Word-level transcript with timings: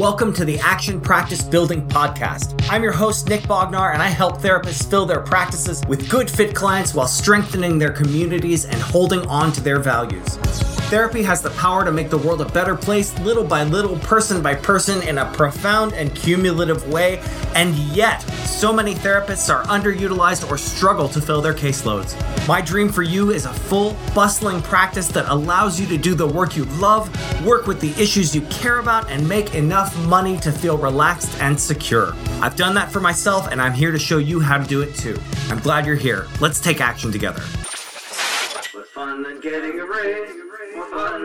Welcome 0.00 0.32
to 0.36 0.46
the 0.46 0.58
Action 0.60 0.98
Practice 0.98 1.42
Building 1.42 1.86
Podcast. 1.86 2.58
I'm 2.70 2.82
your 2.82 2.90
host, 2.90 3.28
Nick 3.28 3.42
Bognar, 3.42 3.92
and 3.92 4.02
I 4.02 4.08
help 4.08 4.38
therapists 4.38 4.88
fill 4.88 5.04
their 5.04 5.20
practices 5.20 5.82
with 5.86 6.08
good 6.08 6.30
fit 6.30 6.54
clients 6.54 6.94
while 6.94 7.06
strengthening 7.06 7.78
their 7.78 7.92
communities 7.92 8.64
and 8.64 8.80
holding 8.80 9.20
on 9.26 9.52
to 9.52 9.60
their 9.60 9.78
values. 9.78 10.38
Therapy 10.90 11.22
has 11.22 11.40
the 11.40 11.50
power 11.50 11.84
to 11.84 11.92
make 11.92 12.10
the 12.10 12.18
world 12.18 12.40
a 12.40 12.46
better 12.46 12.74
place, 12.74 13.16
little 13.20 13.44
by 13.44 13.62
little, 13.62 13.96
person 14.00 14.42
by 14.42 14.56
person, 14.56 15.00
in 15.06 15.18
a 15.18 15.32
profound 15.34 15.92
and 15.92 16.12
cumulative 16.16 16.88
way. 16.88 17.22
And 17.54 17.76
yet, 17.76 18.22
so 18.44 18.72
many 18.72 18.96
therapists 18.96 19.54
are 19.54 19.62
underutilized 19.66 20.50
or 20.50 20.58
struggle 20.58 21.08
to 21.10 21.20
fill 21.20 21.40
their 21.42 21.54
caseloads. 21.54 22.18
My 22.48 22.60
dream 22.60 22.88
for 22.88 23.04
you 23.04 23.30
is 23.30 23.46
a 23.46 23.54
full, 23.54 23.96
bustling 24.16 24.62
practice 24.62 25.06
that 25.10 25.28
allows 25.28 25.78
you 25.78 25.86
to 25.86 25.96
do 25.96 26.16
the 26.16 26.26
work 26.26 26.56
you 26.56 26.64
love, 26.64 27.08
work 27.46 27.68
with 27.68 27.80
the 27.80 27.90
issues 27.90 28.34
you 28.34 28.40
care 28.50 28.80
about, 28.80 29.08
and 29.12 29.28
make 29.28 29.54
enough 29.54 29.96
money 30.08 30.38
to 30.38 30.50
feel 30.50 30.76
relaxed 30.76 31.40
and 31.40 31.58
secure. 31.58 32.14
I've 32.42 32.56
done 32.56 32.74
that 32.74 32.90
for 32.90 32.98
myself, 32.98 33.46
and 33.52 33.62
I'm 33.62 33.74
here 33.74 33.92
to 33.92 33.98
show 34.00 34.18
you 34.18 34.40
how 34.40 34.58
to 34.58 34.64
do 34.64 34.82
it 34.82 34.96
too. 34.96 35.16
I'm 35.50 35.60
glad 35.60 35.86
you're 35.86 35.94
here. 35.94 36.26
Let's 36.40 36.60
take 36.60 36.80
action 36.80 37.12
together. 37.12 37.44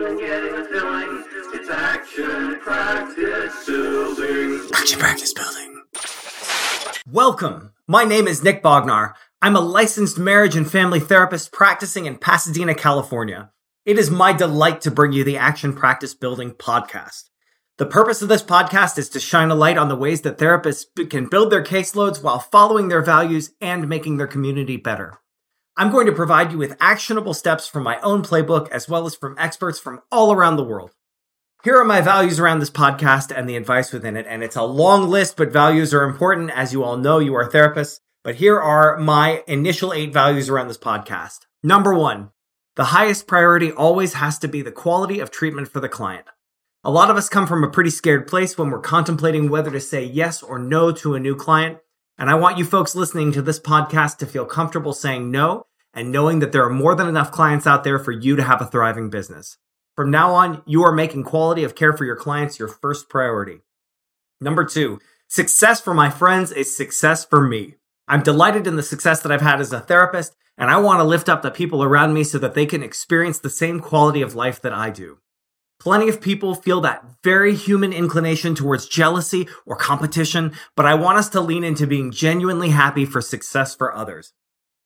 It's 0.08 1.68
action 1.68 2.60
practice 2.60 3.66
building. 3.66 4.68
Action 4.72 5.00
Practice 5.00 5.34
Building. 5.34 5.82
Welcome. 7.10 7.72
My 7.88 8.04
name 8.04 8.28
is 8.28 8.40
Nick 8.40 8.62
Bognar. 8.62 9.14
I'm 9.42 9.56
a 9.56 9.60
licensed 9.60 10.16
marriage 10.16 10.54
and 10.54 10.70
family 10.70 11.00
therapist 11.00 11.50
practicing 11.50 12.06
in 12.06 12.18
Pasadena, 12.18 12.76
California. 12.76 13.50
It 13.84 13.98
is 13.98 14.08
my 14.08 14.32
delight 14.32 14.80
to 14.82 14.92
bring 14.92 15.12
you 15.12 15.24
the 15.24 15.38
Action 15.38 15.72
Practice 15.72 16.14
Building 16.14 16.52
podcast. 16.52 17.24
The 17.78 17.86
purpose 17.86 18.22
of 18.22 18.28
this 18.28 18.44
podcast 18.44 18.98
is 18.98 19.08
to 19.08 19.18
shine 19.18 19.50
a 19.50 19.56
light 19.56 19.76
on 19.76 19.88
the 19.88 19.96
ways 19.96 20.20
that 20.20 20.38
therapists 20.38 20.84
can 21.10 21.28
build 21.28 21.50
their 21.50 21.64
caseloads 21.64 22.22
while 22.22 22.38
following 22.38 22.86
their 22.88 23.02
values 23.02 23.54
and 23.60 23.88
making 23.88 24.18
their 24.18 24.28
community 24.28 24.76
better. 24.76 25.18
I'm 25.78 25.90
going 25.90 26.06
to 26.06 26.12
provide 26.12 26.52
you 26.52 26.58
with 26.58 26.74
actionable 26.80 27.34
steps 27.34 27.66
from 27.66 27.82
my 27.82 28.00
own 28.00 28.22
playbook 28.22 28.70
as 28.70 28.88
well 28.88 29.04
as 29.04 29.14
from 29.14 29.36
experts 29.38 29.78
from 29.78 30.00
all 30.10 30.32
around 30.32 30.56
the 30.56 30.64
world. 30.64 30.92
Here 31.64 31.76
are 31.76 31.84
my 31.84 32.00
values 32.00 32.40
around 32.40 32.60
this 32.60 32.70
podcast 32.70 33.30
and 33.36 33.46
the 33.46 33.56
advice 33.56 33.92
within 33.92 34.16
it. 34.16 34.24
And 34.26 34.42
it's 34.42 34.56
a 34.56 34.62
long 34.62 35.06
list, 35.06 35.36
but 35.36 35.52
values 35.52 35.92
are 35.92 36.04
important. 36.04 36.50
As 36.50 36.72
you 36.72 36.82
all 36.82 36.96
know, 36.96 37.18
you 37.18 37.34
are 37.34 37.46
therapists. 37.46 38.00
But 38.24 38.36
here 38.36 38.58
are 38.58 38.96
my 38.96 39.44
initial 39.46 39.92
eight 39.92 40.14
values 40.14 40.48
around 40.48 40.68
this 40.68 40.78
podcast. 40.78 41.40
Number 41.62 41.92
one, 41.92 42.30
the 42.76 42.84
highest 42.84 43.26
priority 43.26 43.70
always 43.70 44.14
has 44.14 44.38
to 44.38 44.48
be 44.48 44.62
the 44.62 44.72
quality 44.72 45.20
of 45.20 45.30
treatment 45.30 45.68
for 45.68 45.80
the 45.80 45.90
client. 45.90 46.24
A 46.84 46.90
lot 46.90 47.10
of 47.10 47.18
us 47.18 47.28
come 47.28 47.46
from 47.46 47.62
a 47.62 47.70
pretty 47.70 47.90
scared 47.90 48.26
place 48.26 48.56
when 48.56 48.70
we're 48.70 48.80
contemplating 48.80 49.50
whether 49.50 49.70
to 49.72 49.80
say 49.80 50.02
yes 50.02 50.42
or 50.42 50.58
no 50.58 50.90
to 50.92 51.14
a 51.14 51.20
new 51.20 51.36
client. 51.36 51.80
And 52.18 52.30
I 52.30 52.34
want 52.34 52.56
you 52.56 52.64
folks 52.64 52.94
listening 52.94 53.32
to 53.32 53.42
this 53.42 53.60
podcast 53.60 54.16
to 54.18 54.26
feel 54.26 54.46
comfortable 54.46 54.94
saying 54.94 55.30
no 55.30 55.66
and 55.92 56.10
knowing 56.10 56.38
that 56.38 56.52
there 56.52 56.64
are 56.64 56.70
more 56.70 56.94
than 56.94 57.08
enough 57.08 57.30
clients 57.30 57.66
out 57.66 57.84
there 57.84 57.98
for 57.98 58.12
you 58.12 58.36
to 58.36 58.42
have 58.42 58.62
a 58.62 58.66
thriving 58.66 59.10
business. 59.10 59.58
From 59.94 60.10
now 60.10 60.32
on, 60.32 60.62
you 60.66 60.82
are 60.82 60.92
making 60.92 61.24
quality 61.24 61.62
of 61.62 61.74
care 61.74 61.92
for 61.92 62.04
your 62.04 62.16
clients 62.16 62.58
your 62.58 62.68
first 62.68 63.08
priority. 63.10 63.60
Number 64.40 64.64
two, 64.64 64.98
success 65.28 65.80
for 65.80 65.92
my 65.92 66.08
friends 66.10 66.52
is 66.52 66.74
success 66.74 67.24
for 67.24 67.46
me. 67.46 67.74
I'm 68.08 68.22
delighted 68.22 68.66
in 68.66 68.76
the 68.76 68.82
success 68.82 69.20
that 69.22 69.32
I've 69.32 69.40
had 69.40 69.60
as 69.60 69.72
a 69.72 69.80
therapist, 69.80 70.36
and 70.56 70.70
I 70.70 70.78
want 70.78 71.00
to 71.00 71.04
lift 71.04 71.28
up 71.28 71.42
the 71.42 71.50
people 71.50 71.82
around 71.82 72.14
me 72.14 72.24
so 72.24 72.38
that 72.38 72.54
they 72.54 72.66
can 72.66 72.82
experience 72.82 73.38
the 73.38 73.50
same 73.50 73.80
quality 73.80 74.22
of 74.22 74.34
life 74.34 74.60
that 74.62 74.72
I 74.72 74.90
do. 74.90 75.18
Plenty 75.78 76.08
of 76.08 76.20
people 76.20 76.54
feel 76.54 76.80
that 76.80 77.04
very 77.22 77.54
human 77.54 77.92
inclination 77.92 78.54
towards 78.54 78.88
jealousy 78.88 79.46
or 79.64 79.76
competition, 79.76 80.52
but 80.74 80.86
I 80.86 80.94
want 80.94 81.18
us 81.18 81.28
to 81.30 81.40
lean 81.40 81.64
into 81.64 81.86
being 81.86 82.10
genuinely 82.10 82.70
happy 82.70 83.04
for 83.04 83.20
success 83.20 83.74
for 83.74 83.94
others. 83.94 84.32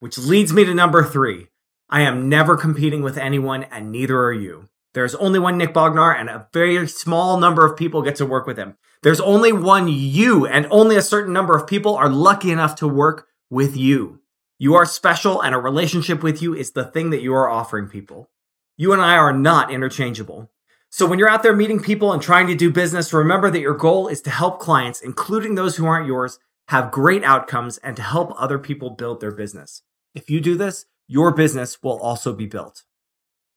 Which 0.01 0.19
leads 0.19 0.53
me 0.53 0.65
to 0.65 0.75
number 0.75 1.05
three. 1.05 1.49
I 1.89 2.03
am 2.03 2.29
never 2.29 2.57
competing 2.57 3.03
with 3.03 3.19
anyone, 3.19 3.65
and 3.65 3.91
neither 3.91 4.21
are 4.21 4.33
you. 4.33 4.69
There's 4.93 5.15
only 5.17 5.39
one 5.39 5.59
Nick 5.59 5.73
Bognar, 5.73 6.19
and 6.19 6.29
a 6.29 6.49
very 6.53 6.87
small 6.89 7.39
number 7.39 7.65
of 7.65 7.77
people 7.77 8.03
get 8.03 8.17
to 8.17 8.27
work 8.27 8.47
with 8.47 8.57
him. 8.57 8.77
There's 9.03 9.21
only 9.21 9.53
one 9.53 9.89
you, 9.89 10.47
and 10.47 10.67
only 10.71 10.97
a 10.97 11.03
certain 11.03 11.33
number 11.33 11.57
of 11.57 11.67
people 11.67 11.97
are 11.97 12.09
lucky 12.09 12.51
enough 12.51 12.75
to 12.77 12.89
work 12.89 13.29
with 13.49 13.77
you. 13.77 14.21
You 14.59 14.75
are 14.75 14.85
special, 14.85 15.41
and 15.41 15.55
a 15.55 15.59
relationship 15.59 16.23
with 16.23 16.43
you 16.43 16.55
is 16.55 16.73
the 16.73 16.85
thing 16.85 17.11
that 17.11 17.23
you 17.23 17.33
are 17.35 17.49
offering 17.49 17.89
people. 17.89 18.29
You 18.77 18.93
and 18.93 19.01
I 19.01 19.17
are 19.17 19.33
not 19.33 19.71
interchangeable. 19.71 20.51
So 20.93 21.07
when 21.07 21.21
you're 21.21 21.31
out 21.31 21.45
there 21.45 21.55
meeting 21.55 21.79
people 21.79 22.13
and 22.13 22.21
trying 22.21 22.49
to 22.49 22.57
do 22.57 22.69
business, 22.69 23.13
remember 23.13 23.49
that 23.49 23.61
your 23.61 23.77
goal 23.77 24.09
is 24.09 24.21
to 24.23 24.31
help 24.31 24.59
clients, 24.59 25.01
including 25.01 25.55
those 25.55 25.77
who 25.77 25.87
aren't 25.87 26.09
yours, 26.09 26.41
have 26.67 26.91
great 26.91 27.23
outcomes 27.23 27.79
and 27.79 27.95
to 27.97 28.03
help 28.03 28.33
other 28.37 28.59
people 28.59 28.91
build 28.91 29.21
their 29.21 29.31
business. 29.31 29.83
If 30.17 30.29
you 30.29 30.41
do 30.41 30.57
this, 30.57 30.87
your 31.07 31.33
business 31.33 31.81
will 31.81 31.99
also 32.01 32.33
be 32.33 32.47
built. 32.47 32.83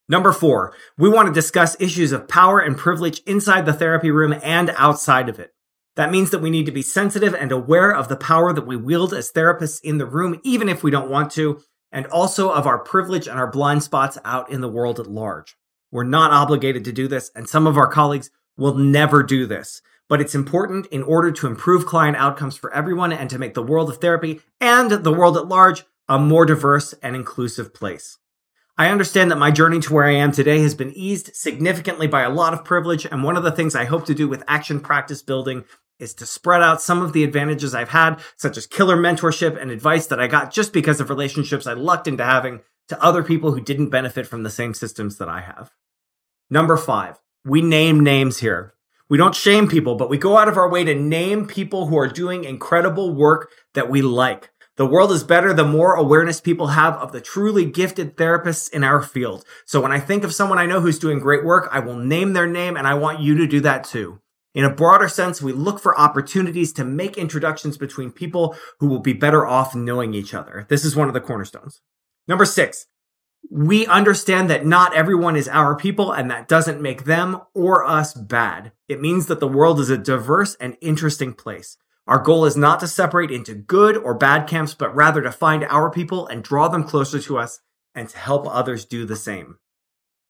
Number 0.07 0.31
four, 0.31 0.75
we 0.95 1.09
want 1.09 1.27
to 1.27 1.33
discuss 1.33 1.79
issues 1.79 2.11
of 2.11 2.27
power 2.27 2.59
and 2.59 2.77
privilege 2.77 3.21
inside 3.25 3.65
the 3.65 3.73
therapy 3.73 4.11
room 4.11 4.39
and 4.43 4.69
outside 4.77 5.27
of 5.27 5.39
it. 5.39 5.53
That 5.95 6.11
means 6.11 6.29
that 6.29 6.41
we 6.41 6.51
need 6.51 6.67
to 6.67 6.71
be 6.71 6.81
sensitive 6.83 7.33
and 7.33 7.51
aware 7.51 7.91
of 7.91 8.09
the 8.09 8.15
power 8.15 8.53
that 8.53 8.67
we 8.67 8.75
wield 8.75 9.11
as 9.11 9.31
therapists 9.31 9.81
in 9.81 9.97
the 9.97 10.05
room, 10.05 10.39
even 10.43 10.69
if 10.69 10.83
we 10.83 10.91
don't 10.91 11.09
want 11.09 11.31
to, 11.31 11.61
and 11.91 12.05
also 12.07 12.51
of 12.51 12.67
our 12.67 12.79
privilege 12.79 13.27
and 13.27 13.39
our 13.39 13.49
blind 13.49 13.81
spots 13.81 14.19
out 14.23 14.51
in 14.51 14.61
the 14.61 14.69
world 14.69 14.99
at 14.99 15.07
large. 15.07 15.55
We're 15.93 16.03
not 16.03 16.31
obligated 16.31 16.83
to 16.85 16.91
do 16.91 17.07
this, 17.07 17.29
and 17.35 17.47
some 17.47 17.67
of 17.67 17.77
our 17.77 17.85
colleagues 17.85 18.31
will 18.57 18.73
never 18.73 19.21
do 19.21 19.45
this. 19.45 19.83
But 20.09 20.21
it's 20.21 20.33
important 20.33 20.87
in 20.87 21.03
order 21.03 21.31
to 21.31 21.45
improve 21.45 21.85
client 21.85 22.17
outcomes 22.17 22.57
for 22.57 22.73
everyone 22.73 23.13
and 23.13 23.29
to 23.29 23.37
make 23.37 23.53
the 23.53 23.61
world 23.61 23.91
of 23.91 23.97
therapy 23.97 24.41
and 24.59 24.89
the 24.89 25.13
world 25.13 25.37
at 25.37 25.47
large 25.47 25.83
a 26.09 26.17
more 26.17 26.47
diverse 26.47 26.93
and 27.03 27.15
inclusive 27.15 27.75
place. 27.75 28.17
I 28.75 28.89
understand 28.89 29.29
that 29.29 29.37
my 29.37 29.51
journey 29.51 29.79
to 29.81 29.93
where 29.93 30.05
I 30.05 30.15
am 30.15 30.31
today 30.31 30.61
has 30.61 30.73
been 30.73 30.93
eased 30.93 31.35
significantly 31.35 32.07
by 32.07 32.23
a 32.23 32.29
lot 32.31 32.53
of 32.53 32.65
privilege, 32.65 33.05
and 33.05 33.23
one 33.23 33.37
of 33.37 33.43
the 33.43 33.51
things 33.51 33.75
I 33.75 33.85
hope 33.85 34.07
to 34.07 34.15
do 34.15 34.27
with 34.27 34.43
action 34.47 34.79
practice 34.79 35.21
building 35.21 35.63
is 35.99 36.15
to 36.15 36.25
spread 36.25 36.63
out 36.63 36.81
some 36.81 37.03
of 37.03 37.13
the 37.13 37.23
advantages 37.23 37.75
I've 37.75 37.89
had, 37.89 38.19
such 38.35 38.57
as 38.57 38.65
killer 38.65 38.97
mentorship 38.97 39.61
and 39.61 39.69
advice 39.69 40.07
that 40.07 40.19
I 40.19 40.25
got 40.25 40.51
just 40.51 40.73
because 40.73 40.99
of 40.99 41.11
relationships 41.11 41.67
I 41.67 41.73
lucked 41.73 42.07
into 42.07 42.25
having 42.25 42.61
to 42.89 43.01
other 43.03 43.23
people 43.23 43.53
who 43.53 43.61
didn't 43.61 43.89
benefit 43.89 44.27
from 44.27 44.43
the 44.43 44.49
same 44.49 44.73
systems 44.73 45.17
that 45.17 45.29
I 45.29 45.41
have. 45.41 45.71
Number 46.49 46.77
five, 46.77 47.19
we 47.45 47.61
name 47.61 48.01
names 48.01 48.39
here. 48.39 48.73
We 49.09 49.17
don't 49.17 49.35
shame 49.35 49.67
people, 49.67 49.95
but 49.95 50.09
we 50.09 50.17
go 50.17 50.37
out 50.37 50.47
of 50.47 50.57
our 50.57 50.69
way 50.69 50.83
to 50.83 50.95
name 50.95 51.45
people 51.45 51.87
who 51.87 51.97
are 51.97 52.07
doing 52.07 52.43
incredible 52.43 53.13
work 53.13 53.51
that 53.73 53.89
we 53.89 54.01
like. 54.01 54.49
The 54.75 54.87
world 54.87 55.11
is 55.11 55.23
better 55.23 55.53
the 55.53 55.63
more 55.63 55.93
awareness 55.93 56.41
people 56.41 56.67
have 56.67 56.95
of 56.95 57.11
the 57.11 57.21
truly 57.21 57.63
gifted 57.65 58.17
therapists 58.17 58.71
in 58.71 58.83
our 58.83 59.03
field. 59.03 59.45
So 59.65 59.81
when 59.81 59.91
I 59.91 59.99
think 59.99 60.23
of 60.23 60.33
someone 60.33 60.57
I 60.57 60.65
know 60.65 60.81
who's 60.81 60.97
doing 60.97 61.19
great 61.19 61.45
work, 61.45 61.69
I 61.71 61.79
will 61.79 61.95
name 61.95 62.33
their 62.33 62.47
name 62.47 62.75
and 62.75 62.87
I 62.87 62.95
want 62.95 63.19
you 63.19 63.37
to 63.37 63.45
do 63.45 63.59
that 63.59 63.83
too. 63.83 64.19
In 64.55 64.65
a 64.65 64.73
broader 64.73 65.07
sense, 65.07 65.41
we 65.41 65.51
look 65.51 65.79
for 65.79 65.99
opportunities 65.99 66.73
to 66.73 66.83
make 66.83 67.17
introductions 67.17 67.77
between 67.77 68.11
people 68.11 68.55
who 68.79 68.87
will 68.87 68.99
be 68.99 69.13
better 69.13 69.45
off 69.45 69.75
knowing 69.75 70.13
each 70.15 70.33
other. 70.33 70.65
This 70.69 70.85
is 70.85 70.95
one 70.95 71.07
of 71.07 71.13
the 71.13 71.21
cornerstones. 71.21 71.81
Number 72.27 72.45
six, 72.45 72.87
we 73.49 73.85
understand 73.85 74.49
that 74.49 74.65
not 74.65 74.95
everyone 74.95 75.35
is 75.35 75.47
our 75.47 75.75
people 75.75 76.11
and 76.11 76.31
that 76.31 76.47
doesn't 76.47 76.81
make 76.81 77.03
them 77.03 77.41
or 77.53 77.85
us 77.85 78.13
bad. 78.13 78.71
It 78.87 79.01
means 79.01 79.27
that 79.27 79.39
the 79.39 79.47
world 79.47 79.79
is 79.79 79.89
a 79.89 79.97
diverse 79.97 80.55
and 80.55 80.77
interesting 80.81 81.33
place. 81.33 81.77
Our 82.07 82.19
goal 82.19 82.45
is 82.45 82.57
not 82.57 82.79
to 82.81 82.87
separate 82.87 83.31
into 83.31 83.53
good 83.53 83.95
or 83.95 84.13
bad 84.13 84.47
camps, 84.47 84.73
but 84.73 84.95
rather 84.95 85.21
to 85.21 85.31
find 85.31 85.63
our 85.65 85.89
people 85.89 86.27
and 86.27 86.43
draw 86.43 86.67
them 86.67 86.83
closer 86.83 87.19
to 87.19 87.37
us 87.37 87.59
and 87.95 88.09
to 88.09 88.17
help 88.17 88.47
others 88.47 88.85
do 88.85 89.05
the 89.05 89.15
same. 89.15 89.57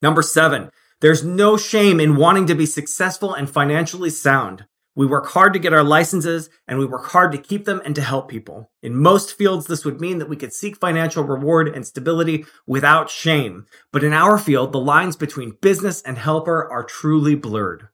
Number 0.01 0.21
seven, 0.21 0.69
there's 1.01 1.23
no 1.23 1.57
shame 1.57 1.99
in 1.99 2.15
wanting 2.15 2.47
to 2.47 2.55
be 2.55 2.65
successful 2.65 3.33
and 3.33 3.49
financially 3.49 4.09
sound. 4.09 4.65
We 4.95 5.07
work 5.07 5.27
hard 5.27 5.53
to 5.53 5.59
get 5.59 5.73
our 5.73 5.83
licenses 5.83 6.49
and 6.67 6.77
we 6.77 6.85
work 6.85 7.07
hard 7.07 7.31
to 7.31 7.37
keep 7.39 7.65
them 7.65 7.81
and 7.83 7.95
to 7.95 8.01
help 8.01 8.29
people. 8.29 8.71
In 8.83 8.95
most 8.95 9.35
fields, 9.35 9.65
this 9.65 9.83
would 9.85 9.99
mean 9.99 10.19
that 10.19 10.29
we 10.29 10.35
could 10.35 10.53
seek 10.53 10.77
financial 10.77 11.23
reward 11.23 11.67
and 11.67 11.85
stability 11.85 12.45
without 12.67 13.09
shame. 13.09 13.65
But 13.91 14.03
in 14.03 14.13
our 14.13 14.37
field, 14.37 14.71
the 14.71 14.79
lines 14.79 15.15
between 15.15 15.57
business 15.61 16.01
and 16.03 16.17
helper 16.17 16.71
are 16.71 16.83
truly 16.83 17.33
blurred. 17.33 17.87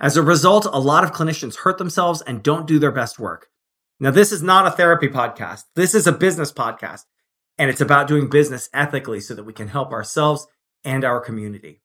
As 0.00 0.16
a 0.16 0.22
result, 0.22 0.66
a 0.66 0.78
lot 0.78 1.02
of 1.02 1.12
clinicians 1.12 1.56
hurt 1.56 1.78
themselves 1.78 2.22
and 2.22 2.42
don't 2.42 2.66
do 2.66 2.78
their 2.78 2.92
best 2.92 3.18
work. 3.18 3.48
Now, 3.98 4.10
this 4.10 4.32
is 4.32 4.42
not 4.42 4.66
a 4.66 4.70
therapy 4.70 5.08
podcast. 5.08 5.64
This 5.76 5.94
is 5.94 6.06
a 6.06 6.12
business 6.12 6.52
podcast, 6.52 7.04
and 7.58 7.70
it's 7.70 7.80
about 7.80 8.08
doing 8.08 8.28
business 8.28 8.68
ethically 8.72 9.20
so 9.20 9.34
that 9.34 9.44
we 9.44 9.52
can 9.52 9.68
help 9.68 9.92
ourselves 9.92 10.46
and 10.84 11.04
our 11.04 11.20
community. 11.20 11.80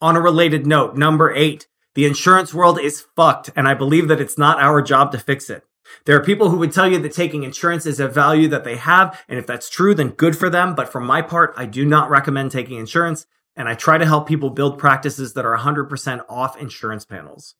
On 0.00 0.16
a 0.16 0.20
related 0.20 0.66
note, 0.66 0.96
number 0.96 1.32
eight, 1.32 1.68
the 1.94 2.06
insurance 2.06 2.52
world 2.52 2.80
is 2.80 3.00
fucked, 3.16 3.50
and 3.54 3.68
I 3.68 3.74
believe 3.74 4.08
that 4.08 4.20
it's 4.20 4.38
not 4.38 4.60
our 4.60 4.82
job 4.82 5.12
to 5.12 5.18
fix 5.18 5.48
it. 5.48 5.64
There 6.06 6.16
are 6.16 6.24
people 6.24 6.50
who 6.50 6.56
would 6.58 6.72
tell 6.72 6.90
you 6.90 6.98
that 6.98 7.12
taking 7.12 7.42
insurance 7.42 7.86
is 7.86 8.00
a 8.00 8.08
value 8.08 8.48
that 8.48 8.64
they 8.64 8.76
have, 8.76 9.22
and 9.28 9.38
if 9.38 9.46
that's 9.46 9.70
true, 9.70 9.94
then 9.94 10.08
good 10.10 10.36
for 10.36 10.50
them. 10.50 10.74
But 10.74 10.90
for 10.90 11.00
my 11.00 11.22
part, 11.22 11.54
I 11.56 11.66
do 11.66 11.84
not 11.84 12.10
recommend 12.10 12.50
taking 12.50 12.78
insurance, 12.78 13.26
and 13.54 13.68
I 13.68 13.74
try 13.74 13.98
to 13.98 14.06
help 14.06 14.26
people 14.26 14.50
build 14.50 14.78
practices 14.78 15.34
that 15.34 15.44
are 15.44 15.56
100% 15.56 16.24
off 16.28 16.60
insurance 16.60 17.04
panels. 17.04 17.54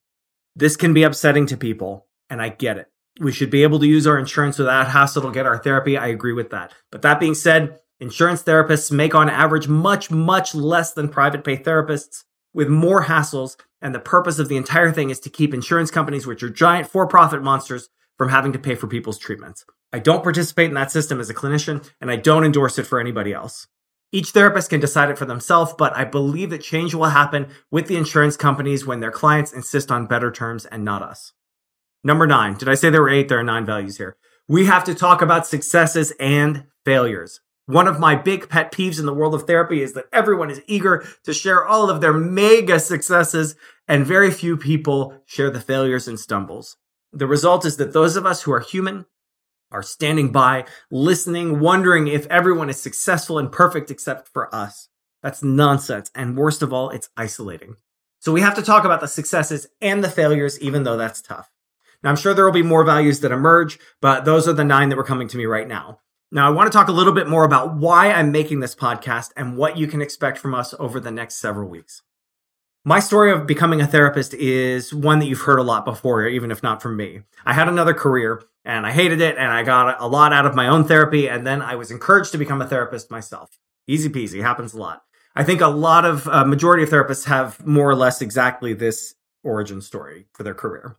This 0.55 0.75
can 0.75 0.93
be 0.93 1.03
upsetting 1.03 1.45
to 1.47 1.57
people, 1.57 2.07
and 2.29 2.41
I 2.41 2.49
get 2.49 2.77
it. 2.77 2.87
We 3.19 3.31
should 3.31 3.49
be 3.49 3.63
able 3.63 3.79
to 3.79 3.87
use 3.87 4.05
our 4.05 4.17
insurance 4.17 4.57
without 4.57 4.89
hassle 4.89 5.21
to 5.21 5.31
get 5.31 5.45
our 5.45 5.57
therapy. 5.57 5.97
I 5.97 6.07
agree 6.07 6.33
with 6.33 6.49
that. 6.49 6.73
But 6.91 7.01
that 7.03 7.19
being 7.19 7.35
said, 7.35 7.79
insurance 7.99 8.43
therapists 8.43 8.91
make 8.91 9.15
on 9.15 9.29
average 9.29 9.69
much, 9.69 10.11
much 10.11 10.53
less 10.53 10.91
than 10.91 11.07
private 11.07 11.43
pay 11.43 11.57
therapists 11.57 12.23
with 12.53 12.67
more 12.67 13.03
hassles. 13.03 13.55
And 13.85 13.93
the 13.93 13.99
purpose 13.99 14.39
of 14.39 14.49
the 14.49 14.57
entire 14.57 14.91
thing 14.91 15.11
is 15.11 15.19
to 15.19 15.29
keep 15.29 15.53
insurance 15.53 15.91
companies, 15.91 16.25
which 16.25 16.41
are 16.41 16.49
giant 16.49 16.89
for 16.89 17.05
profit 17.05 17.43
monsters, 17.43 17.89
from 18.17 18.29
having 18.29 18.51
to 18.53 18.57
pay 18.57 18.73
for 18.73 18.87
people's 18.87 19.19
treatments. 19.19 19.63
I 19.93 19.99
don't 19.99 20.23
participate 20.23 20.69
in 20.69 20.73
that 20.73 20.89
system 20.89 21.19
as 21.19 21.29
a 21.29 21.35
clinician, 21.35 21.87
and 22.01 22.09
I 22.09 22.15
don't 22.15 22.43
endorse 22.43 22.79
it 22.79 22.87
for 22.87 22.99
anybody 22.99 23.31
else. 23.31 23.67
Each 24.11 24.31
therapist 24.31 24.71
can 24.71 24.79
decide 24.79 25.11
it 25.11 25.19
for 25.19 25.25
themselves, 25.25 25.75
but 25.77 25.95
I 25.95 26.03
believe 26.03 26.49
that 26.49 26.63
change 26.63 26.95
will 26.95 27.05
happen 27.05 27.49
with 27.69 27.85
the 27.85 27.95
insurance 27.95 28.35
companies 28.35 28.87
when 28.87 29.01
their 29.01 29.11
clients 29.11 29.53
insist 29.53 29.91
on 29.91 30.07
better 30.07 30.31
terms 30.31 30.65
and 30.65 30.83
not 30.83 31.03
us. 31.03 31.33
Number 32.03 32.25
nine. 32.25 32.55
Did 32.55 32.67
I 32.67 32.73
say 32.73 32.89
there 32.89 33.03
were 33.03 33.09
eight? 33.09 33.29
There 33.29 33.37
are 33.37 33.43
nine 33.43 33.67
values 33.67 33.97
here. 33.97 34.17
We 34.47 34.65
have 34.65 34.83
to 34.85 34.95
talk 34.95 35.21
about 35.21 35.45
successes 35.45 36.11
and 36.19 36.63
failures. 36.85 37.39
One 37.67 37.87
of 37.87 37.99
my 37.99 38.15
big 38.15 38.47
pet 38.47 38.71
peeves 38.71 38.99
in 38.99 39.07
the 39.07 39.13
world 39.13 39.33
of 39.33 39.47
therapy 39.47 39.81
is 39.81 39.93
that 39.93 40.05
everyone 40.13 40.51
is 40.51 40.61
eager 40.67 41.03
to 41.23 41.33
share 41.33 41.65
all 41.65 41.89
of 41.89 41.99
their 41.99 42.13
mega 42.13 42.79
successes 42.79 43.55
and 43.87 44.05
very 44.05 44.31
few 44.31 44.57
people 44.57 45.21
share 45.25 45.49
the 45.49 45.61
failures 45.61 46.07
and 46.07 46.19
stumbles. 46.19 46.77
The 47.11 47.27
result 47.27 47.65
is 47.65 47.77
that 47.77 47.93
those 47.93 48.15
of 48.15 48.25
us 48.25 48.43
who 48.43 48.51
are 48.51 48.59
human 48.59 49.05
are 49.71 49.83
standing 49.83 50.31
by, 50.31 50.65
listening, 50.91 51.59
wondering 51.59 52.07
if 52.07 52.27
everyone 52.27 52.69
is 52.69 52.81
successful 52.81 53.37
and 53.37 53.51
perfect 53.51 53.91
except 53.91 54.27
for 54.27 54.53
us. 54.53 54.89
That's 55.23 55.43
nonsense. 55.43 56.11
And 56.13 56.37
worst 56.37 56.61
of 56.61 56.71
all, 56.71 56.89
it's 56.89 57.09
isolating. 57.17 57.77
So 58.19 58.31
we 58.31 58.41
have 58.41 58.55
to 58.55 58.61
talk 58.61 58.85
about 58.85 59.01
the 59.01 59.07
successes 59.07 59.67
and 59.81 60.03
the 60.03 60.09
failures, 60.09 60.59
even 60.59 60.83
though 60.83 60.97
that's 60.97 61.21
tough. 61.21 61.51
Now, 62.03 62.09
I'm 62.09 62.15
sure 62.15 62.33
there 62.33 62.45
will 62.45 62.51
be 62.51 62.63
more 62.63 62.83
values 62.83 63.21
that 63.21 63.31
emerge, 63.31 63.79
but 64.01 64.25
those 64.25 64.47
are 64.47 64.53
the 64.53 64.63
nine 64.63 64.89
that 64.89 64.97
were 64.97 65.03
coming 65.03 65.27
to 65.29 65.37
me 65.37 65.45
right 65.45 65.67
now. 65.67 65.99
Now, 66.31 66.47
I 66.47 66.51
want 66.51 66.71
to 66.71 66.77
talk 66.77 66.87
a 66.87 66.91
little 66.91 67.13
bit 67.13 67.27
more 67.27 67.43
about 67.43 67.75
why 67.75 68.11
I'm 68.11 68.31
making 68.31 68.59
this 68.59 68.75
podcast 68.75 69.31
and 69.35 69.57
what 69.57 69.77
you 69.77 69.87
can 69.87 70.01
expect 70.01 70.37
from 70.37 70.53
us 70.53 70.73
over 70.79 70.99
the 70.99 71.11
next 71.11 71.35
several 71.35 71.69
weeks. 71.69 72.01
My 72.87 72.99
story 72.99 73.31
of 73.31 73.47
becoming 73.47 73.81
a 73.81 73.87
therapist 73.87 74.35
is 74.35 74.93
one 74.93 75.17
that 75.17 75.25
you've 75.25 75.41
heard 75.41 75.57
a 75.57 75.63
lot 75.63 75.85
before, 75.85 76.27
even 76.27 76.51
if 76.51 76.61
not 76.61 76.83
from 76.83 76.95
me. 76.95 77.21
I 77.43 77.51
had 77.51 77.67
another 77.67 77.95
career 77.95 78.43
and 78.63 78.85
I 78.85 78.91
hated 78.91 79.21
it 79.21 79.39
and 79.39 79.51
I 79.51 79.63
got 79.63 79.99
a 79.99 80.05
lot 80.05 80.31
out 80.31 80.45
of 80.45 80.53
my 80.53 80.67
own 80.67 80.83
therapy 80.83 81.27
and 81.27 81.47
then 81.47 81.63
I 81.63 81.77
was 81.77 81.89
encouraged 81.89 82.31
to 82.33 82.37
become 82.37 82.61
a 82.61 82.67
therapist 82.67 83.09
myself. 83.09 83.57
Easy 83.87 84.07
peasy, 84.07 84.43
happens 84.43 84.75
a 84.75 84.77
lot. 84.77 85.01
I 85.35 85.43
think 85.43 85.61
a 85.61 85.67
lot 85.67 86.05
of 86.05 86.27
uh, 86.27 86.45
majority 86.45 86.83
of 86.83 86.89
therapists 86.89 87.25
have 87.25 87.65
more 87.65 87.89
or 87.89 87.95
less 87.95 88.21
exactly 88.21 88.75
this 88.75 89.15
origin 89.43 89.81
story 89.81 90.27
for 90.33 90.43
their 90.43 90.53
career. 90.53 90.95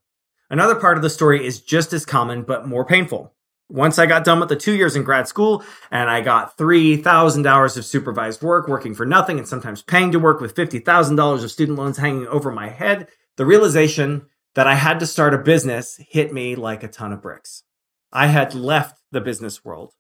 Another 0.51 0.75
part 0.75 0.97
of 0.97 1.05
the 1.05 1.11
story 1.11 1.47
is 1.47 1.61
just 1.61 1.93
as 1.93 2.05
common, 2.05 2.43
but 2.43 2.67
more 2.67 2.85
painful. 2.85 3.33
Once 3.69 3.99
I 3.99 4.07
got 4.07 4.25
done 4.25 4.39
with 4.39 4.49
the 4.49 4.57
two 4.57 4.75
years 4.75 4.95
in 4.95 5.03
grad 5.03 5.27
school 5.27 5.65
and 5.91 6.09
I 6.09 6.21
got 6.21 6.57
3,000 6.57 7.47
hours 7.47 7.77
of 7.77 7.85
supervised 7.85 8.43
work, 8.43 8.69
working 8.69 8.95
for 8.95 9.05
nothing 9.05 9.39
and 9.39 9.49
sometimes 9.49 9.83
paying 9.83 10.13
to 10.13 10.21
work 10.21 10.41
with 10.41 10.55
$50,000 10.55 11.45
of 11.45 11.51
student 11.51 11.77
loans 11.77 11.99
hanging 11.99 12.29
over 12.29 12.53
my 12.53 12.69
head, 12.69 13.09
the 13.37 13.47
realization 13.47 14.27
that 14.55 14.69
I 14.69 14.75
had 14.75 15.01
to 15.01 15.07
start 15.07 15.35
a 15.35 15.39
business 15.39 16.01
hit 16.09 16.33
me 16.33 16.55
like 16.55 16.83
a 16.83 16.89
ton 16.89 17.13
of 17.13 17.23
bricks. 17.23 17.65
I 18.13 18.29
had 18.29 18.55
left 18.55 19.01
the 19.11 19.21
business 19.21 19.65
world. 19.65 19.93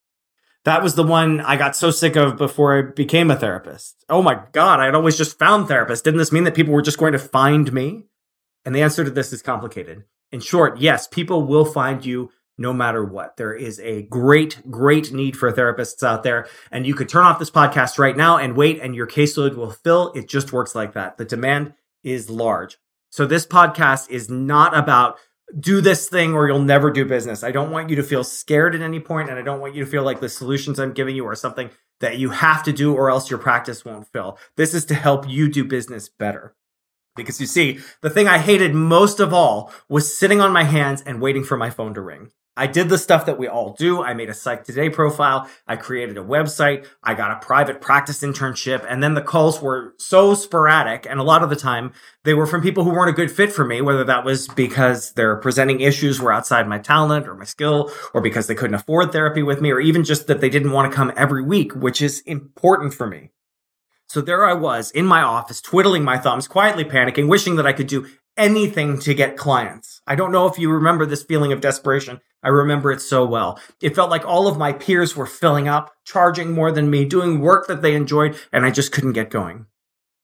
That 0.64 0.82
was 0.82 0.94
the 0.94 1.02
one 1.02 1.40
I 1.40 1.56
got 1.56 1.76
so 1.76 1.90
sick 1.90 2.16
of 2.16 2.36
before 2.36 2.78
I 2.78 2.82
became 2.82 3.30
a 3.30 3.36
therapist. 3.36 4.04
Oh 4.08 4.22
my 4.22 4.40
God, 4.52 4.80
I 4.80 4.86
had 4.86 4.94
always 4.94 5.18
just 5.18 5.38
found 5.38 5.68
therapists. 5.68 6.02
Didn't 6.02 6.18
this 6.18 6.32
mean 6.32 6.44
that 6.44 6.54
people 6.54 6.72
were 6.72 6.82
just 6.82 6.98
going 6.98 7.12
to 7.12 7.18
find 7.18 7.72
me? 7.72 8.04
And 8.64 8.74
the 8.74 8.82
answer 8.82 9.04
to 9.04 9.10
this 9.10 9.32
is 9.32 9.42
complicated. 9.42 10.04
In 10.32 10.40
short, 10.40 10.80
yes, 10.80 11.06
people 11.06 11.42
will 11.42 11.64
find 11.64 12.04
you 12.04 12.30
no 12.58 12.72
matter 12.72 13.04
what. 13.04 13.36
There 13.36 13.54
is 13.54 13.80
a 13.80 14.02
great, 14.02 14.62
great 14.70 15.12
need 15.12 15.36
for 15.36 15.52
therapists 15.52 16.02
out 16.02 16.22
there. 16.22 16.48
And 16.70 16.86
you 16.86 16.94
could 16.94 17.08
turn 17.08 17.24
off 17.24 17.38
this 17.38 17.50
podcast 17.50 17.98
right 17.98 18.16
now 18.16 18.38
and 18.38 18.56
wait, 18.56 18.80
and 18.80 18.94
your 18.94 19.06
caseload 19.06 19.56
will 19.56 19.70
fill. 19.70 20.12
It 20.14 20.28
just 20.28 20.52
works 20.52 20.74
like 20.74 20.94
that. 20.94 21.18
The 21.18 21.24
demand 21.24 21.74
is 22.02 22.30
large. 22.30 22.78
So 23.10 23.26
this 23.26 23.46
podcast 23.46 24.10
is 24.10 24.30
not 24.30 24.76
about 24.76 25.18
do 25.60 25.80
this 25.80 26.08
thing 26.08 26.34
or 26.34 26.48
you'll 26.48 26.58
never 26.58 26.90
do 26.90 27.04
business. 27.04 27.44
I 27.44 27.52
don't 27.52 27.70
want 27.70 27.88
you 27.88 27.96
to 27.96 28.02
feel 28.02 28.24
scared 28.24 28.74
at 28.74 28.80
any 28.80 28.98
point, 29.00 29.30
and 29.30 29.38
I 29.38 29.42
don't 29.42 29.60
want 29.60 29.74
you 29.74 29.84
to 29.84 29.90
feel 29.90 30.02
like 30.02 30.20
the 30.20 30.28
solutions 30.28 30.78
I'm 30.78 30.92
giving 30.92 31.14
you 31.14 31.26
are 31.26 31.34
something 31.34 31.70
that 32.00 32.18
you 32.18 32.30
have 32.30 32.62
to 32.64 32.72
do 32.72 32.94
or 32.94 33.10
else 33.10 33.30
your 33.30 33.38
practice 33.38 33.84
won't 33.84 34.08
fill. 34.12 34.38
This 34.56 34.74
is 34.74 34.84
to 34.86 34.94
help 34.94 35.28
you 35.28 35.48
do 35.48 35.64
business 35.64 36.08
better. 36.08 36.54
Because 37.16 37.40
you 37.40 37.46
see, 37.46 37.80
the 38.02 38.10
thing 38.10 38.28
I 38.28 38.38
hated 38.38 38.74
most 38.74 39.18
of 39.18 39.32
all 39.32 39.72
was 39.88 40.16
sitting 40.16 40.40
on 40.40 40.52
my 40.52 40.64
hands 40.64 41.02
and 41.02 41.20
waiting 41.20 41.42
for 41.42 41.56
my 41.56 41.70
phone 41.70 41.94
to 41.94 42.00
ring. 42.00 42.30
I 42.58 42.66
did 42.66 42.88
the 42.88 42.96
stuff 42.96 43.26
that 43.26 43.38
we 43.38 43.48
all 43.48 43.74
do. 43.74 44.02
I 44.02 44.14
made 44.14 44.30
a 44.30 44.34
Psych 44.34 44.64
Today 44.64 44.88
profile. 44.88 45.48
I 45.66 45.76
created 45.76 46.16
a 46.16 46.24
website. 46.24 46.86
I 47.02 47.12
got 47.12 47.30
a 47.30 47.44
private 47.44 47.82
practice 47.82 48.22
internship. 48.22 48.86
And 48.88 49.02
then 49.02 49.12
the 49.12 49.20
calls 49.20 49.60
were 49.60 49.94
so 49.98 50.32
sporadic. 50.32 51.06
And 51.06 51.20
a 51.20 51.22
lot 51.22 51.42
of 51.42 51.50
the 51.50 51.56
time 51.56 51.92
they 52.24 52.32
were 52.32 52.46
from 52.46 52.62
people 52.62 52.82
who 52.82 52.90
weren't 52.90 53.10
a 53.10 53.12
good 53.12 53.30
fit 53.30 53.52
for 53.52 53.66
me, 53.66 53.82
whether 53.82 54.04
that 54.04 54.24
was 54.24 54.48
because 54.48 55.12
their 55.12 55.36
presenting 55.36 55.80
issues 55.80 56.18
were 56.18 56.32
outside 56.32 56.66
my 56.66 56.78
talent 56.78 57.28
or 57.28 57.34
my 57.34 57.44
skill, 57.44 57.90
or 58.14 58.22
because 58.22 58.46
they 58.46 58.54
couldn't 58.54 58.74
afford 58.74 59.12
therapy 59.12 59.42
with 59.42 59.60
me, 59.60 59.70
or 59.70 59.78
even 59.78 60.02
just 60.02 60.26
that 60.26 60.40
they 60.40 60.48
didn't 60.48 60.72
want 60.72 60.90
to 60.90 60.96
come 60.96 61.12
every 61.14 61.42
week, 61.42 61.74
which 61.74 62.00
is 62.00 62.20
important 62.20 62.94
for 62.94 63.06
me. 63.06 63.32
So 64.08 64.20
there 64.20 64.46
I 64.46 64.54
was 64.54 64.90
in 64.92 65.06
my 65.06 65.22
office, 65.22 65.60
twiddling 65.60 66.04
my 66.04 66.18
thumbs, 66.18 66.48
quietly 66.48 66.84
panicking, 66.84 67.28
wishing 67.28 67.56
that 67.56 67.66
I 67.66 67.72
could 67.72 67.88
do 67.88 68.06
anything 68.36 68.98
to 69.00 69.14
get 69.14 69.36
clients. 69.36 70.00
I 70.06 70.14
don't 70.14 70.32
know 70.32 70.46
if 70.46 70.58
you 70.58 70.70
remember 70.70 71.06
this 71.06 71.24
feeling 71.24 71.52
of 71.52 71.60
desperation. 71.60 72.20
I 72.42 72.48
remember 72.48 72.92
it 72.92 73.00
so 73.00 73.24
well. 73.24 73.58
It 73.80 73.96
felt 73.96 74.10
like 74.10 74.24
all 74.24 74.46
of 74.46 74.58
my 74.58 74.72
peers 74.72 75.16
were 75.16 75.26
filling 75.26 75.66
up, 75.66 75.92
charging 76.04 76.52
more 76.52 76.70
than 76.70 76.90
me, 76.90 77.04
doing 77.04 77.40
work 77.40 77.66
that 77.66 77.82
they 77.82 77.94
enjoyed, 77.94 78.38
and 78.52 78.64
I 78.64 78.70
just 78.70 78.92
couldn't 78.92 79.14
get 79.14 79.30
going. 79.30 79.66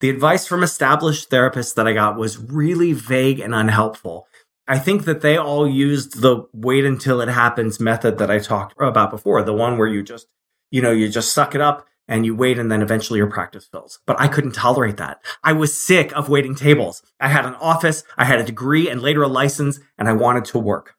The 0.00 0.10
advice 0.10 0.46
from 0.46 0.62
established 0.62 1.30
therapists 1.30 1.74
that 1.74 1.88
I 1.88 1.92
got 1.92 2.16
was 2.16 2.38
really 2.38 2.92
vague 2.92 3.40
and 3.40 3.54
unhelpful. 3.54 4.26
I 4.68 4.78
think 4.78 5.04
that 5.04 5.20
they 5.20 5.36
all 5.36 5.68
used 5.68 6.20
the 6.20 6.44
wait 6.52 6.84
until 6.84 7.20
it 7.20 7.28
happens 7.28 7.80
method 7.80 8.18
that 8.18 8.30
I 8.30 8.38
talked 8.38 8.74
about 8.78 9.10
before, 9.10 9.42
the 9.42 9.52
one 9.52 9.78
where 9.78 9.88
you 9.88 10.02
just, 10.02 10.28
you 10.70 10.82
know, 10.82 10.92
you 10.92 11.08
just 11.08 11.32
suck 11.32 11.54
it 11.54 11.60
up 11.60 11.86
and 12.08 12.26
you 12.26 12.34
wait 12.34 12.58
and 12.58 12.70
then 12.70 12.82
eventually 12.82 13.18
your 13.18 13.30
practice 13.30 13.64
fills. 13.64 14.00
But 14.06 14.20
I 14.20 14.28
couldn't 14.28 14.52
tolerate 14.52 14.96
that. 14.98 15.22
I 15.42 15.52
was 15.52 15.76
sick 15.76 16.12
of 16.12 16.28
waiting 16.28 16.54
tables. 16.54 17.02
I 17.20 17.28
had 17.28 17.46
an 17.46 17.54
office, 17.54 18.04
I 18.16 18.24
had 18.24 18.40
a 18.40 18.44
degree 18.44 18.88
and 18.88 19.00
later 19.00 19.22
a 19.22 19.28
license, 19.28 19.80
and 19.96 20.08
I 20.08 20.12
wanted 20.12 20.44
to 20.46 20.58
work. 20.58 20.96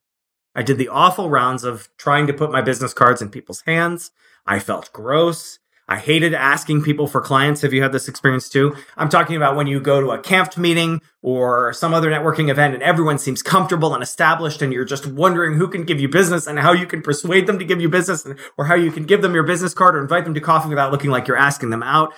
I 0.56 0.62
did 0.62 0.78
the 0.78 0.90
awful 0.90 1.30
rounds 1.30 1.64
of 1.64 1.90
trying 1.98 2.28
to 2.28 2.34
put 2.34 2.52
my 2.52 2.62
business 2.62 2.94
cards 2.94 3.22
in 3.22 3.30
people's 3.30 3.62
hands. 3.62 4.12
I 4.46 4.60
felt 4.60 4.94
gross. 4.94 5.60
I 5.94 5.98
hated 5.98 6.34
asking 6.34 6.82
people 6.82 7.06
for 7.06 7.22
clients. 7.22 7.62
Have 7.62 7.72
you 7.72 7.84
had 7.84 7.92
this 7.92 8.08
experience 8.08 8.50
too? 8.50 8.76
I'm 8.98 9.10
talking 9.10 9.36
about 9.36 9.56
when 9.56 9.68
you 9.68 9.80
go 9.80 10.02
to 10.02 10.10
a 10.10 10.18
CAMFT 10.18 10.58
meeting 10.58 11.02
or 11.22 11.72
some 11.72 11.94
other 11.94 12.10
networking 12.10 12.50
event 12.50 12.74
and 12.74 12.82
everyone 12.82 13.20
seems 13.20 13.44
comfortable 13.44 13.94
and 13.94 14.02
established 14.02 14.64
and 14.64 14.74
you're 14.74 14.86
just 14.86 15.06
wondering 15.06 15.56
who 15.56 15.68
can 15.68 15.84
give 15.84 16.00
you 16.00 16.10
business 16.10 16.48
and 16.48 16.58
how 16.58 16.74
you 16.74 16.88
can 16.88 17.04
persuade 17.04 17.46
them 17.46 17.60
to 17.60 17.66
give 17.66 17.80
you 17.80 17.90
business 17.90 18.28
or 18.58 18.66
how 18.66 18.74
you 18.74 18.92
can 18.92 19.04
give 19.04 19.22
them 19.22 19.36
your 19.36 19.44
business 19.44 19.76
card 19.76 19.96
or 19.96 20.02
invite 20.02 20.24
them 20.24 20.34
to 20.34 20.42
coffee 20.42 20.68
without 20.68 20.92
looking 20.92 21.12
like 21.12 21.28
you're 21.28 21.38
asking 21.38 21.70
them 21.70 21.84
out. 21.84 22.12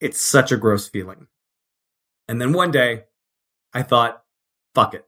It's 0.00 0.20
such 0.20 0.50
a 0.50 0.56
gross 0.56 0.88
feeling. 0.88 1.28
And 2.26 2.40
then 2.40 2.52
one 2.52 2.72
day 2.72 3.04
I 3.72 3.84
thought, 3.84 4.20
fuck 4.74 4.94
it. 4.94 5.06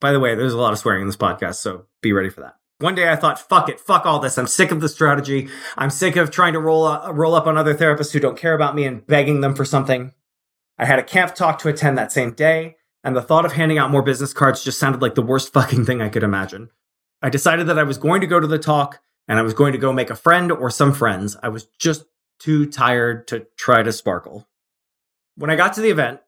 By 0.00 0.12
the 0.12 0.20
way, 0.20 0.34
there's 0.34 0.54
a 0.54 0.58
lot 0.58 0.72
of 0.72 0.78
swearing 0.78 1.02
in 1.02 1.08
this 1.08 1.18
podcast, 1.18 1.56
so 1.56 1.84
be 2.00 2.14
ready 2.14 2.30
for 2.30 2.40
that. 2.40 2.57
One 2.80 2.94
day 2.94 3.08
I 3.08 3.16
thought, 3.16 3.40
fuck 3.40 3.68
it, 3.68 3.80
fuck 3.80 4.06
all 4.06 4.20
this. 4.20 4.38
I'm 4.38 4.46
sick 4.46 4.70
of 4.70 4.80
the 4.80 4.88
strategy. 4.88 5.48
I'm 5.76 5.90
sick 5.90 6.14
of 6.14 6.30
trying 6.30 6.52
to 6.52 6.60
roll 6.60 6.84
up, 6.84 7.10
roll 7.12 7.34
up 7.34 7.48
on 7.48 7.58
other 7.58 7.74
therapists 7.74 8.12
who 8.12 8.20
don't 8.20 8.38
care 8.38 8.54
about 8.54 8.76
me 8.76 8.84
and 8.84 9.04
begging 9.04 9.40
them 9.40 9.56
for 9.56 9.64
something. 9.64 10.12
I 10.78 10.84
had 10.84 11.00
a 11.00 11.02
CAMFT 11.02 11.34
talk 11.34 11.58
to 11.58 11.68
attend 11.68 11.98
that 11.98 12.12
same 12.12 12.32
day, 12.32 12.76
and 13.02 13.16
the 13.16 13.22
thought 13.22 13.44
of 13.44 13.52
handing 13.52 13.78
out 13.78 13.90
more 13.90 14.02
business 14.02 14.32
cards 14.32 14.62
just 14.62 14.78
sounded 14.78 15.02
like 15.02 15.16
the 15.16 15.22
worst 15.22 15.52
fucking 15.52 15.86
thing 15.86 16.00
I 16.00 16.08
could 16.08 16.22
imagine. 16.22 16.70
I 17.20 17.30
decided 17.30 17.66
that 17.66 17.80
I 17.80 17.82
was 17.82 17.98
going 17.98 18.20
to 18.20 18.28
go 18.28 18.38
to 18.38 18.46
the 18.46 18.60
talk 18.60 19.00
and 19.26 19.38
I 19.38 19.42
was 19.42 19.54
going 19.54 19.72
to 19.72 19.78
go 19.78 19.92
make 19.92 20.10
a 20.10 20.16
friend 20.16 20.52
or 20.52 20.70
some 20.70 20.94
friends. 20.94 21.36
I 21.42 21.48
was 21.48 21.66
just 21.78 22.04
too 22.38 22.66
tired 22.66 23.26
to 23.28 23.46
try 23.56 23.82
to 23.82 23.92
sparkle. 23.92 24.48
When 25.34 25.50
I 25.50 25.56
got 25.56 25.72
to 25.74 25.80
the 25.80 25.90
event, 25.90 26.20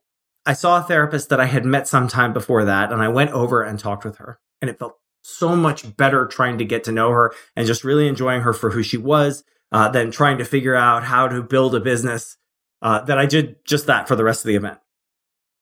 I 0.45 0.53
saw 0.53 0.79
a 0.79 0.83
therapist 0.83 1.29
that 1.29 1.41
I 1.41 1.47
had 1.47 1.65
met 1.65 1.87
sometime 1.87 2.33
before 2.33 2.65
that, 2.65 2.91
and 2.91 3.01
I 3.01 3.09
went 3.09 3.31
over 3.31 3.63
and 3.63 3.79
talked 3.79 4.05
with 4.05 4.17
her. 4.17 4.41
And 4.61 4.69
it 4.69 4.79
felt 4.79 5.00
so 5.23 5.55
much 5.55 5.97
better 5.97 6.27
trying 6.27 6.59
to 6.59 6.65
get 6.65 6.85
to 6.85 6.93
know 6.93 7.11
her 7.11 7.33
and 7.57 7.67
just 7.67 7.85
really 7.85 8.09
enjoying 8.09 8.43
her 8.43 8.53
for 8.53 8.71
who 8.71 8.83
she 8.83 8.97
was 8.97 9.45
uh, 9.73 9.89
than 9.89 10.11
trying 10.11 10.39
to 10.39 10.45
figure 10.45 10.75
out 10.75 11.05
how 11.05 11.29
to 11.29 11.43
build 11.43 11.75
a 11.75 11.81
business 11.81 12.37
uh, 12.83 13.03
that 13.03 13.19
I 13.19 13.27
did 13.27 13.57
just 13.65 13.87
that 13.87 14.09
for 14.09 14.17
the 14.17 14.25
rest 14.25 14.45
of 14.45 14.49
the 14.49 14.57
event. 14.57 14.79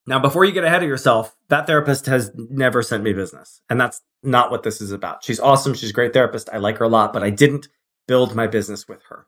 Now, 0.06 0.18
before 0.18 0.44
you 0.44 0.52
get 0.52 0.64
ahead 0.64 0.82
of 0.82 0.88
yourself, 0.88 1.36
that 1.48 1.66
therapist 1.66 2.06
has 2.06 2.30
never 2.34 2.82
sent 2.82 3.04
me 3.04 3.12
business. 3.12 3.60
And 3.68 3.78
that's 3.78 4.00
not 4.22 4.50
what 4.50 4.62
this 4.62 4.80
is 4.80 4.90
about. 4.90 5.22
She's 5.22 5.40
awesome. 5.40 5.74
She's 5.74 5.90
a 5.90 5.94
great 5.94 6.14
therapist. 6.14 6.48
I 6.50 6.56
like 6.56 6.78
her 6.78 6.86
a 6.86 6.88
lot, 6.88 7.12
but 7.12 7.22
I 7.22 7.28
didn't 7.28 7.68
build 8.06 8.34
my 8.34 8.46
business 8.46 8.88
with 8.88 9.02
her. 9.10 9.26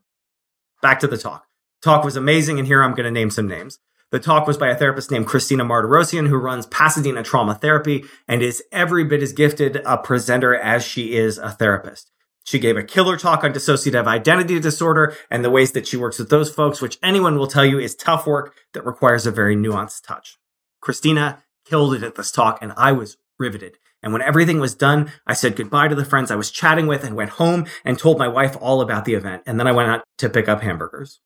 Back 0.80 1.00
to 1.00 1.06
the 1.06 1.18
talk. 1.18 1.44
Talk 1.82 2.02
was 2.02 2.16
amazing. 2.16 2.58
And 2.58 2.66
here 2.66 2.82
I'm 2.82 2.94
going 2.94 3.04
to 3.04 3.10
name 3.10 3.30
some 3.30 3.46
names. 3.46 3.78
The 4.11 4.19
talk 4.19 4.47
was 4.47 4.59
by 4.59 4.69
a 4.69 4.76
therapist 4.76 5.11
named 5.11 5.26
Christina 5.26 5.64
Martirosyan, 5.64 6.29
who 6.29 6.37
runs 6.37 6.67
Pasadena 6.67 7.23
Trauma 7.23 7.55
Therapy 7.55 8.05
and 8.26 8.43
is 8.43 8.62
every 8.73 9.05
bit 9.05 9.23
as 9.23 9.33
gifted 9.33 9.81
a 9.85 9.99
presenter 9.99 10.55
as 10.55 10.85
she 10.85 11.14
is 11.14 11.38
a 11.38 11.50
therapist. 11.50 12.11
She 12.45 12.59
gave 12.59 12.76
a 12.76 12.83
killer 12.83 13.17
talk 13.17 13.45
on 13.45 13.52
dissociative 13.52 14.09
identity 14.09 14.59
disorder 14.59 15.14
and 15.31 15.45
the 15.45 15.50
ways 15.50 15.73
that 15.73 15.87
she 15.87 15.97
works 15.97 16.19
with 16.19 16.31
those 16.31 16.52
folks, 16.52 16.81
which 16.81 16.99
anyone 17.02 17.38
will 17.38 17.47
tell 17.47 17.64
you 17.64 17.79
is 17.79 17.95
tough 17.95 18.26
work 18.26 18.55
that 18.73 18.85
requires 18.85 19.26
a 19.26 19.31
very 19.31 19.55
nuanced 19.55 20.05
touch. 20.05 20.38
Christina 20.81 21.45
killed 21.64 21.95
it 21.95 22.02
at 22.02 22.17
this 22.17 22.33
talk, 22.33 22.59
and 22.61 22.73
I 22.76 22.90
was 22.90 23.17
riveted. 23.38 23.76
And 24.02 24.12
when 24.12 24.23
everything 24.23 24.59
was 24.59 24.75
done, 24.75 25.12
I 25.26 25.35
said 25.35 25.55
goodbye 25.55 25.88
to 25.88 25.95
the 25.95 26.05
friends 26.05 26.31
I 26.31 26.37
was 26.37 26.50
chatting 26.50 26.87
with 26.88 27.05
and 27.05 27.14
went 27.14 27.31
home 27.31 27.67
and 27.85 27.99
told 27.99 28.19
my 28.19 28.29
wife 28.29 28.57
all 28.61 28.81
about 28.81 29.05
the 29.05 29.14
event. 29.14 29.43
And 29.47 29.61
then 29.61 29.69
I 29.69 29.73
went 29.73 29.90
out 29.90 30.02
to 30.19 30.31
pick 30.31 30.49
up 30.49 30.62
hamburgers. 30.62 31.21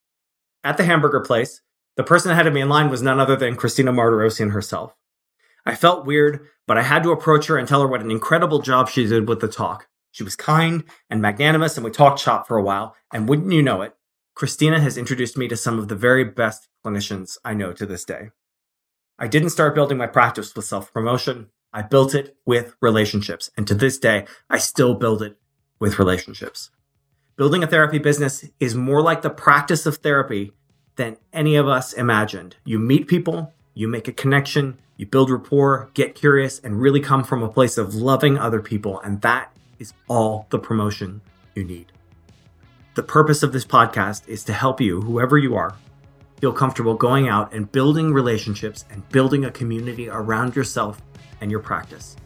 At 0.63 0.77
the 0.77 0.85
hamburger 0.85 1.21
place, 1.21 1.63
the 1.97 2.05
person 2.05 2.31
ahead 2.31 2.47
of 2.47 2.53
me 2.53 2.61
in 2.61 2.69
line 2.69 2.91
was 2.91 3.03
none 3.03 3.21
other 3.21 3.37
than 3.37 3.57
Christina 3.57 3.93
Martirosyan 3.93 4.53
herself. 4.53 4.95
I 5.67 5.75
felt 5.75 6.07
weird, 6.07 6.47
but 6.67 6.77
I 6.77 6.83
had 6.83 7.03
to 7.05 7.13
approach 7.13 7.47
her 7.47 7.57
and 7.57 7.67
tell 7.67 7.81
her 7.81 7.89
what 7.89 8.03
an 8.03 8.11
incredible 8.11 8.61
job 8.61 8.89
she 8.89 9.07
did 9.07 9.29
with 9.29 9.41
the 9.41 9.49
talk. 9.49 9.89
She 10.11 10.23
was 10.23 10.37
kind 10.37 10.85
and 11.09 11.21
magnanimous, 11.23 11.77
and 11.77 11.85
we 11.85 11.91
talked 11.91 12.21
shop 12.21 12.47
for 12.47 12.57
a 12.57 12.63
while. 12.63 12.95
And 13.13 13.29
wouldn't 13.29 13.53
you 13.53 13.63
know 13.63 13.83
it, 13.83 13.95
Christina 14.35 14.81
has 14.81 14.99
introduced 14.99 15.37
me 15.37 15.49
to 15.49 15.57
some 15.57 15.79
of 15.79 15.89
the 15.89 15.97
very 15.97 16.25
best 16.25 16.69
clinicians 16.85 17.39
I 17.45 17.55
know 17.55 17.73
to 17.73 17.87
this 17.87 18.05
day. 18.05 18.31
I 19.19 19.29
didn't 19.29 19.51
start 19.51 19.75
building 19.75 19.97
my 19.97 20.07
practice 20.07 20.55
with 20.55 20.65
self 20.65 20.93
promotion. 20.93 21.49
I 21.73 21.83
built 21.83 22.15
it 22.15 22.37
with 22.45 22.75
relationships. 22.81 23.51
And 23.57 23.67
to 23.67 23.75
this 23.75 23.99
day, 23.99 24.27
I 24.51 24.59
still 24.59 24.95
build 24.95 25.23
it 25.23 25.37
with 25.81 25.99
relationships. 25.99 26.71
Building 27.37 27.65
a 27.65 27.67
therapy 27.67 27.99
business 27.99 28.45
is 28.61 28.75
more 28.75 29.03
like 29.03 29.23
the 29.23 29.31
practice 29.31 29.87
of 29.87 29.97
therapy 29.97 30.53
than 30.97 31.17
any 31.33 31.57
of 31.57 31.69
us 31.69 31.93
imagined. 31.93 32.57
You 32.65 32.79
meet 32.79 33.09
people, 33.09 33.53
you 33.75 33.89
make 33.89 34.09
a 34.09 34.13
connection, 34.13 34.79
you 34.97 35.07
build 35.07 35.31
rapport, 35.31 35.91
get 35.95 36.15
curious, 36.15 36.61
and 36.61 36.81
really 36.81 37.01
come 37.01 37.25
from 37.25 37.43
a 37.43 37.49
place 37.49 37.77
of 37.77 37.95
loving 37.95 38.39
other 38.39 38.61
people. 38.61 39.01
And 39.01 39.21
that 39.23 39.53
is 39.79 39.93
all 40.09 40.47
the 40.51 40.59
promotion 40.59 41.21
you 41.55 41.65
need. 41.65 41.93
The 42.95 43.03
purpose 43.03 43.43
of 43.43 43.53
this 43.53 43.65
podcast 43.65 44.29
is 44.29 44.45
to 44.45 44.53
help 44.53 44.81
you, 44.81 45.01
whoever 45.01 45.37
you 45.37 45.57
are, 45.57 45.75
feel 46.41 46.53
comfortable 46.53 46.95
going 46.95 47.29
out 47.29 47.53
and 47.53 47.71
building 47.73 48.13
relationships 48.13 48.85
and 48.91 49.09
building 49.09 49.45
a 49.45 49.51
community 49.51 50.09
around 50.09 50.55
yourself 50.55 51.03
and 51.41 51.51
your 51.51 51.61
practice. 51.61 52.17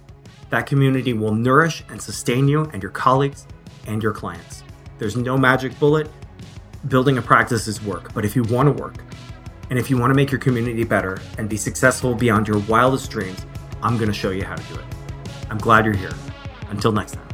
That 0.51 0.67
community 0.67 1.13
will 1.13 1.35
nourish 1.35 1.85
and 1.89 2.01
sustain 2.01 2.49
you 2.49 2.65
and 2.73 2.83
your 2.83 2.93
colleagues 2.93 3.47
and 3.87 4.03
your 4.03 4.13
clients. 4.13 4.63
There's 4.99 5.17
no 5.17 5.39
magic 5.39 5.79
bullet. 5.79 6.11
Building 6.87 7.19
a 7.19 7.23
practice 7.23 7.67
is 7.67 7.83
work, 7.83 8.15
but 8.15 8.25
if 8.25 8.37
you 8.37 8.45
want 8.45 8.69
to 8.69 8.83
work, 8.83 8.95
and 9.69 9.79
if 9.79 9.91
you 9.91 9.99
want 9.99 10.11
to 10.11 10.15
make 10.15 10.31
your 10.31 10.41
community 10.41 10.85
better 10.85 11.21
and 11.37 11.49
be 11.49 11.57
successful 11.57 12.15
beyond 12.15 12.47
your 12.47 12.61
wildest 12.61 13.11
dreams, 13.11 13.45
I'm 13.83 13.97
going 13.97 14.09
to 14.09 14.15
show 14.15 14.31
you 14.31 14.45
how 14.45 14.55
to 14.55 14.63
do 14.73 14.79
it. 14.79 14.87
I'm 15.51 15.59
glad 15.59 15.85
you're 15.85 15.95
here. 15.95 16.15
Until 16.71 16.93
next 16.93 17.15
time. 17.15 17.28